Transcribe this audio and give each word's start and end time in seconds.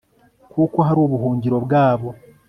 kuko 0.53 0.77
hari 0.87 0.99
ubuhungiro 1.03 1.57
bwabo 1.65 2.09